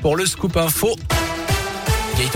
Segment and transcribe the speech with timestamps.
[0.00, 0.96] pour le scoop info.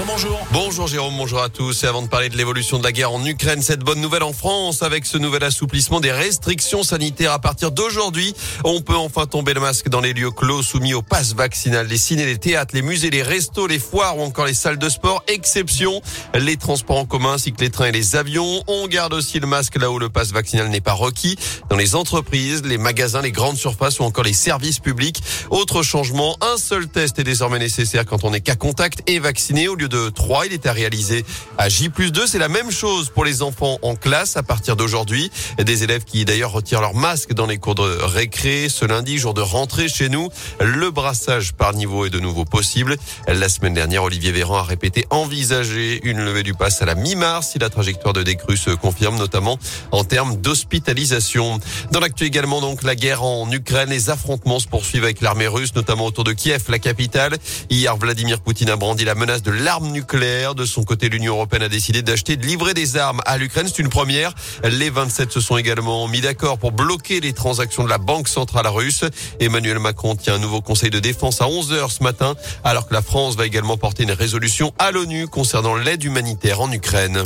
[0.07, 0.39] Bonjour.
[0.53, 1.83] Bonjour Jérôme, bonjour à tous.
[1.83, 4.33] Et avant de parler de l'évolution de la guerre en Ukraine, cette bonne nouvelle en
[4.33, 8.33] France avec ce nouvel assouplissement des restrictions sanitaires à partir d'aujourd'hui.
[8.63, 11.89] On peut enfin tomber le masque dans les lieux clos soumis au pass vaccinal.
[11.89, 14.89] Les ciné, les théâtres, les musées, les restos, les foires ou encore les salles de
[14.89, 15.25] sport.
[15.27, 16.01] Exception,
[16.33, 18.63] les transports en commun ainsi que les trains et les avions.
[18.69, 21.37] On garde aussi le masque là où le pass vaccinal n'est pas requis.
[21.71, 25.25] Dans les entreprises, les magasins, les grandes surfaces ou encore les services publics.
[25.51, 29.72] Autre changement, un seul test est désormais nécessaire quand on est cas contact et vacciné
[29.73, 30.47] au lieu de 3.
[30.47, 31.25] Il était réalisé
[31.57, 32.27] à J 2.
[32.27, 35.31] C'est la même chose pour les enfants en classe à partir d'aujourd'hui.
[35.59, 38.69] Des élèves qui d'ailleurs retirent leur masque dans les cours de récré.
[38.69, 40.29] Ce lundi, jour de rentrée chez nous,
[40.61, 42.97] le brassage par niveau est de nouveau possible.
[43.27, 47.51] La semaine dernière, Olivier Véran a répété envisager une levée du pass à la mi-mars
[47.53, 49.59] si la trajectoire de décrue se confirme, notamment
[49.91, 51.61] en termes d'hospitalisation.
[51.91, 55.75] Dans l'actu également, donc, la guerre en Ukraine, les affrontements se poursuivent avec l'armée russe,
[55.75, 57.39] notamment autour de Kiev, la capitale.
[57.71, 60.55] Hier, Vladimir Poutine a brandi la menace de l'arme nucléaire.
[60.55, 63.67] De son côté, l'Union européenne a décidé d'acheter, de livrer des armes à l'Ukraine.
[63.69, 64.35] C'est une première.
[64.65, 68.67] Les 27 se sont également mis d'accord pour bloquer les transactions de la Banque centrale
[68.67, 69.05] russe.
[69.41, 72.95] Emmanuel Macron tient un nouveau conseil de défense à 11 heures ce matin, alors que
[72.95, 77.23] la France va également porter une résolution à l'ONU concernant l'aide humanitaire en Ukraine.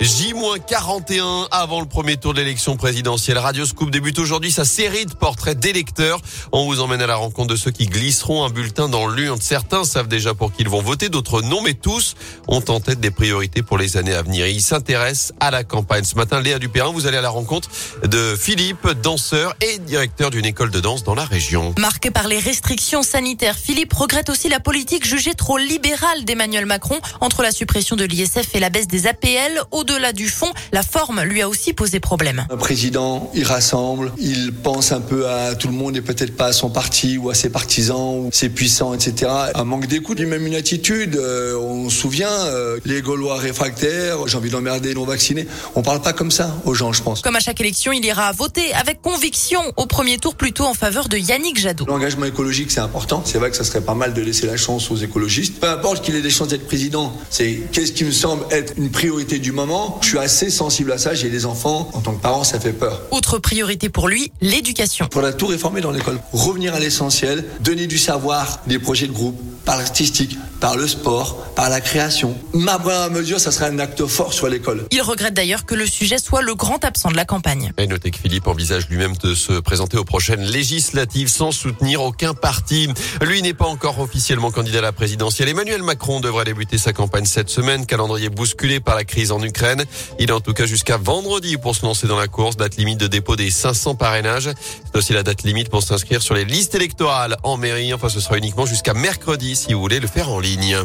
[0.00, 3.36] J-41 avant le premier tour de l'élection présidentielle.
[3.36, 6.20] Radio Scoop débute aujourd'hui sa série de portraits d'électeurs.
[6.52, 9.40] On vous emmène à la rencontre de ceux qui glisseront un bulletin dans l'urne.
[9.40, 12.14] Certains savent déjà pour qui ils vont voter, d'autres non, mais tous
[12.46, 14.46] ont en tête des priorités pour les années à venir.
[14.46, 16.04] Ils s'intéressent à la campagne.
[16.04, 17.68] Ce matin, Léa Dupérin, vous allez à la rencontre
[18.04, 21.74] de Philippe, danseur et directeur d'une école de danse dans la région.
[21.76, 27.00] Marqué par les restrictions sanitaires, Philippe regrette aussi la politique jugée trop libérale d'Emmanuel Macron
[27.20, 29.60] entre la suppression de l'ISF et la baisse des APL.
[29.90, 32.46] Au-delà du fond, la forme lui a aussi posé problème.
[32.50, 36.46] Un président, il rassemble, il pense un peu à tout le monde et peut-être pas
[36.46, 39.30] à son parti ou à ses partisans ou ses puissants, etc.
[39.54, 41.16] Un manque d'écoute, même une attitude.
[41.16, 45.46] Euh, on se souvient, euh, les Gaulois réfractaires, j'ai envie d'emmerder les non-vaccinés.
[45.74, 47.22] On parle pas comme ça aux gens, je pense.
[47.22, 51.08] Comme à chaque élection, il ira voter avec conviction au premier tour plutôt en faveur
[51.08, 51.86] de Yannick Jadot.
[51.86, 53.22] L'engagement écologique, c'est important.
[53.24, 55.60] C'est vrai que ça serait pas mal de laisser la chance aux écologistes.
[55.60, 58.90] Peu importe qu'il ait des chances d'être président, c'est qu'est-ce qui me semble être une
[58.90, 61.14] priorité du moment je suis assez sensible à ça.
[61.14, 61.90] J'ai des enfants.
[61.92, 63.00] En tant que parent, ça fait peur.
[63.10, 65.06] Autre priorité pour lui, l'éducation.
[65.08, 66.18] Pour la tout réformer dans l'école.
[66.32, 71.44] Revenir à l'essentiel, donner du savoir, des projets de groupe, par l'artistique, par le sport,
[71.54, 72.34] par la création.
[72.54, 74.86] Ma première mesure, ça serait un acte fort sur l'école.
[74.90, 77.70] Il regrette d'ailleurs que le sujet soit le grand absent de la campagne.
[77.76, 82.32] Et notez que Philippe envisage lui-même de se présenter aux prochaines législatives sans soutenir aucun
[82.32, 82.88] parti.
[83.20, 85.50] Lui n'est pas encore officiellement candidat à la présidentielle.
[85.50, 89.84] Emmanuel Macron devrait débuter sa campagne cette semaine, calendrier bousculé par la crise en Ukraine.
[90.18, 93.00] Il a en tout cas jusqu'à vendredi pour se lancer dans la course, date limite
[93.00, 94.48] de dépôt des 500 parrainages.
[94.86, 97.92] C'est aussi la date limite pour s'inscrire sur les listes électorales en mairie.
[97.92, 100.76] Enfin, ce sera uniquement jusqu'à mercredi si vous voulez le faire en ligne.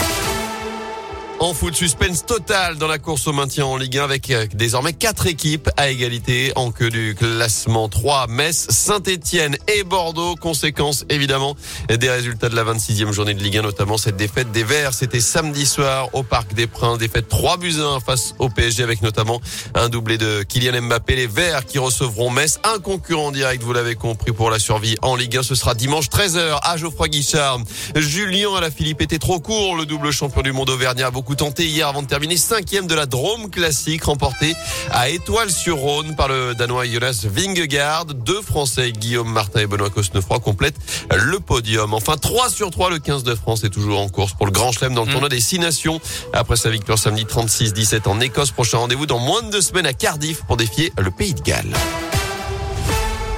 [1.43, 4.93] En foot, suspense total dans la course au maintien en Ligue 1 avec euh, désormais
[4.93, 8.27] quatre équipes à égalité en queue du classement 3.
[8.27, 10.37] Metz, Saint-Etienne et Bordeaux.
[10.37, 11.57] Conséquence évidemment
[11.89, 14.93] des résultats de la 26e journée de Ligue 1, notamment cette défaite des Verts.
[14.93, 16.97] C'était samedi soir au Parc des Princes.
[16.97, 19.41] Défaite 3 buts 1 face au PSG avec notamment
[19.75, 21.17] un doublé de Kylian Mbappé.
[21.17, 22.61] Les Verts qui recevront Metz.
[22.63, 25.43] Un concurrent direct, vous l'avez compris, pour la survie en Ligue 1.
[25.43, 27.59] Ce sera dimanche 13h à Geoffroy Guichard.
[27.97, 29.75] Julien à la Philippe était trop court.
[29.75, 32.95] Le double champion du monde auvergnat a beaucoup tenté hier avant de terminer cinquième de
[32.95, 34.55] la Drôme Classique remporté
[34.91, 38.05] à Étoile-sur-Rhône par le Danois Jonas Vingegaard.
[38.05, 40.77] Deux Français, Guillaume Martin et Benoît Cosnefroy, complètent
[41.11, 41.93] le podium.
[41.93, 44.71] Enfin, 3 sur 3, le 15 de France est toujours en course pour le Grand
[44.71, 45.11] Chelem dans le mm.
[45.11, 45.99] tournoi des Six Nations.
[46.33, 49.93] Après sa victoire samedi 36-17 en Écosse, prochain rendez-vous dans moins de deux semaines à
[49.93, 51.73] Cardiff pour défier le Pays de Galles.